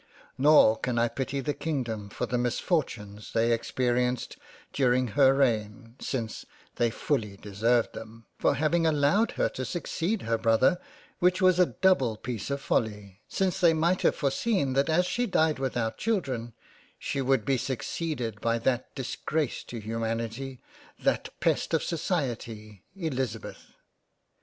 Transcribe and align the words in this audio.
Nor 0.35 0.77
can 0.79 0.97
I 0.97 1.07
pity 1.09 1.41
the 1.41 1.53
Kingdom 1.53 2.09
for 2.09 2.25
the 2.25 2.39
misfortunes 2.39 3.33
they 3.33 3.51
experienced 3.51 4.35
during 4.73 5.09
her 5.09 5.35
Reign, 5.35 5.95
since 5.99 6.43
they 6.77 6.89
fully 6.89 7.37
deserved 7.37 7.93
them, 7.93 8.25
for 8.39 8.55
having 8.55 8.87
allowed 8.87 9.33
her 9.33 9.47
to 9.49 9.63
succeed 9.63 10.23
her 10.23 10.39
Brother— 10.39 10.79
which 11.19 11.39
was 11.39 11.59
a 11.59 11.67
double 11.67 12.17
peice 12.17 12.49
of 12.49 12.59
folly, 12.59 13.21
since 13.27 13.59
they 13.59 13.75
might 13.75 14.01
have 14.01 14.15
foreseen 14.15 14.73
that 14.73 14.89
as 14.89 15.05
she 15.05 15.27
died 15.27 15.59
without 15.59 15.99
child 15.99 16.27
ren, 16.29 16.53
she 16.97 17.21
would 17.21 17.45
be 17.45 17.57
succeeded 17.59 18.41
by 18.41 18.57
that 18.57 18.95
disgrace 18.95 19.63
to 19.65 19.77
humanity, 19.79 20.59
that 20.97 21.29
pest 21.39 21.75
of 21.75 21.83
society, 21.83 22.81
Elizabeth. 22.95 23.75